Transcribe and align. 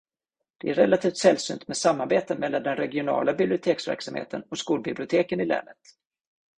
Det 0.57 0.69
är 0.69 0.73
relativt 0.73 1.17
sällsynt 1.17 1.67
med 1.67 1.77
samarbete 1.77 2.35
mellan 2.37 2.63
den 2.63 2.75
regionala 2.75 3.33
biblioteksverksamheten 3.33 4.41
och 4.49 4.57
skolbiblioteken 4.57 5.41
i 5.41 5.45
länet. 5.45 5.77